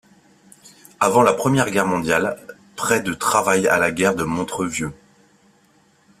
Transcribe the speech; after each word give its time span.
Avant 0.99 1.21
la 1.21 1.31
Première 1.33 1.69
Guerre 1.69 1.85
mondiale, 1.85 2.39
près 2.75 3.01
de 3.03 3.13
travaillaient 3.13 3.69
à 3.69 3.77
la 3.77 3.91
gare 3.91 4.15
de 4.15 4.23
Montreux-Vieux. 4.23 4.93